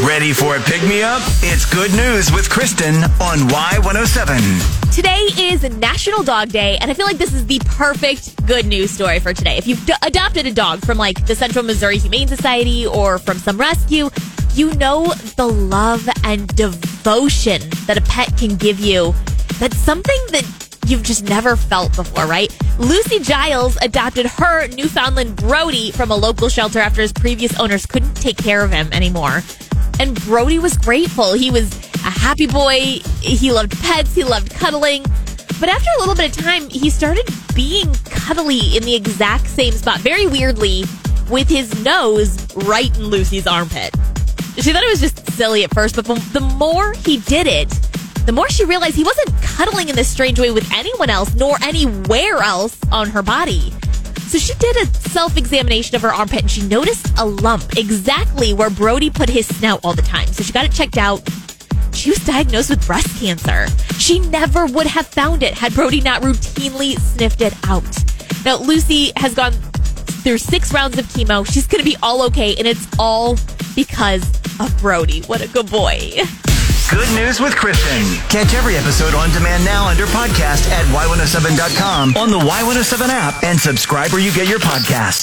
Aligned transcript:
Ready 0.00 0.32
for 0.32 0.56
a 0.56 0.60
pick 0.60 0.82
me 0.84 1.02
up? 1.02 1.20
It's 1.42 1.66
good 1.70 1.92
news 1.92 2.32
with 2.32 2.48
Kristen 2.48 2.94
on 3.20 3.38
Y107. 3.50 4.94
Today 4.94 5.28
is 5.38 5.62
National 5.78 6.22
Dog 6.22 6.48
Day, 6.48 6.78
and 6.80 6.90
I 6.90 6.94
feel 6.94 7.04
like 7.04 7.18
this 7.18 7.34
is 7.34 7.46
the 7.46 7.60
perfect 7.66 8.44
good 8.46 8.64
news 8.64 8.90
story 8.90 9.20
for 9.20 9.34
today. 9.34 9.58
If 9.58 9.66
you've 9.66 9.84
d- 9.84 9.92
adopted 10.02 10.46
a 10.46 10.50
dog 10.52 10.84
from 10.84 10.96
like 10.96 11.26
the 11.26 11.36
Central 11.36 11.62
Missouri 11.62 11.98
Humane 11.98 12.26
Society 12.26 12.86
or 12.86 13.18
from 13.18 13.36
some 13.36 13.58
rescue, 13.58 14.08
you 14.54 14.72
know 14.74 15.12
the 15.36 15.46
love 15.46 16.08
and 16.24 16.48
devotion 16.56 17.60
that 17.86 17.98
a 17.98 18.02
pet 18.02 18.34
can 18.38 18.56
give 18.56 18.80
you. 18.80 19.14
That's 19.60 19.76
something 19.76 20.18
that 20.30 20.78
you've 20.86 21.02
just 21.02 21.24
never 21.24 21.54
felt 21.54 21.94
before, 21.94 22.24
right? 22.24 22.50
Lucy 22.78 23.18
Giles 23.20 23.76
adopted 23.82 24.24
her 24.26 24.68
Newfoundland 24.68 25.36
Brody 25.36 25.90
from 25.92 26.10
a 26.10 26.16
local 26.16 26.48
shelter 26.48 26.78
after 26.78 27.02
his 27.02 27.12
previous 27.12 27.60
owners 27.60 27.84
couldn't 27.84 28.14
take 28.14 28.38
care 28.38 28.64
of 28.64 28.72
him 28.72 28.90
anymore. 28.92 29.42
And 30.02 30.20
Brody 30.24 30.58
was 30.58 30.76
grateful. 30.76 31.32
He 31.32 31.52
was 31.52 31.72
a 31.94 32.10
happy 32.10 32.48
boy. 32.48 32.98
He 33.20 33.52
loved 33.52 33.80
pets. 33.82 34.12
He 34.16 34.24
loved 34.24 34.50
cuddling. 34.50 35.04
But 35.60 35.68
after 35.68 35.88
a 35.96 36.00
little 36.00 36.16
bit 36.16 36.36
of 36.36 36.44
time, 36.44 36.68
he 36.68 36.90
started 36.90 37.24
being 37.54 37.94
cuddly 38.06 38.76
in 38.76 38.82
the 38.82 38.96
exact 38.96 39.46
same 39.46 39.72
spot, 39.72 40.00
very 40.00 40.26
weirdly, 40.26 40.82
with 41.30 41.48
his 41.48 41.84
nose 41.84 42.52
right 42.66 42.92
in 42.98 43.04
Lucy's 43.04 43.46
armpit. 43.46 43.94
She 44.56 44.72
thought 44.72 44.82
it 44.82 44.90
was 44.90 45.00
just 45.00 45.24
silly 45.34 45.62
at 45.62 45.72
first, 45.72 45.94
but 45.94 46.04
the 46.04 46.40
more 46.58 46.94
he 46.94 47.18
did 47.18 47.46
it, 47.46 47.70
the 48.26 48.32
more 48.32 48.48
she 48.48 48.64
realized 48.64 48.96
he 48.96 49.04
wasn't 49.04 49.40
cuddling 49.40 49.88
in 49.88 49.94
this 49.94 50.08
strange 50.08 50.40
way 50.40 50.50
with 50.50 50.68
anyone 50.72 51.10
else, 51.10 51.32
nor 51.36 51.56
anywhere 51.62 52.38
else 52.38 52.76
on 52.90 53.08
her 53.08 53.22
body. 53.22 53.72
So 54.28 54.38
she 54.38 54.54
did 54.54 54.76
a 54.76 54.86
self 55.10 55.36
examination 55.36 55.96
of 55.96 56.02
her 56.02 56.12
armpit 56.12 56.42
and 56.42 56.50
she 56.50 56.62
noticed 56.62 57.12
a 57.18 57.24
lump 57.26 57.76
exactly 57.76 58.54
where 58.54 58.70
Brody 58.70 59.10
put 59.10 59.28
his 59.28 59.46
snout 59.46 59.80
all 59.84 59.94
the 59.94 60.02
time. 60.02 60.26
So 60.28 60.42
she 60.42 60.52
got 60.52 60.64
it 60.64 60.72
checked 60.72 60.96
out. 60.96 61.22
She 61.92 62.10
was 62.10 62.18
diagnosed 62.24 62.70
with 62.70 62.86
breast 62.86 63.20
cancer. 63.20 63.66
She 63.98 64.18
never 64.18 64.66
would 64.66 64.86
have 64.86 65.06
found 65.06 65.42
it 65.42 65.54
had 65.54 65.74
Brody 65.74 66.00
not 66.00 66.22
routinely 66.22 66.98
sniffed 66.98 67.42
it 67.42 67.54
out. 67.68 67.84
Now, 68.44 68.56
Lucy 68.56 69.12
has 69.16 69.34
gone 69.34 69.52
through 69.52 70.38
six 70.38 70.72
rounds 70.72 70.98
of 70.98 71.04
chemo. 71.06 71.46
She's 71.46 71.66
going 71.66 71.84
to 71.84 71.88
be 71.88 71.96
all 72.02 72.22
okay, 72.22 72.56
and 72.56 72.66
it's 72.66 72.86
all 72.98 73.36
because 73.74 74.22
of 74.58 74.76
Brody. 74.80 75.22
What 75.22 75.42
a 75.42 75.48
good 75.48 75.70
boy. 75.70 76.22
Good 76.92 77.08
news 77.16 77.40
with 77.40 77.56
Kristen. 77.56 78.04
Catch 78.28 78.52
every 78.52 78.76
episode 78.76 79.14
on 79.14 79.30
demand 79.30 79.64
now 79.64 79.88
under 79.88 80.04
podcast 80.04 80.68
at 80.70 80.84
Y107.com 80.92 82.16
on 82.18 82.30
the 82.30 82.38
Y107 82.38 83.08
app 83.08 83.42
and 83.42 83.58
subscribe 83.58 84.12
where 84.12 84.20
you 84.20 84.30
get 84.30 84.46
your 84.46 84.58
podcasts. 84.58 85.20